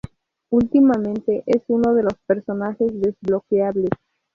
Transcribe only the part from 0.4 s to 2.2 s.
Ultimate es uno de los